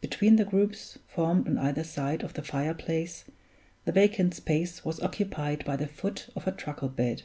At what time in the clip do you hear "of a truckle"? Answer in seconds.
6.34-6.88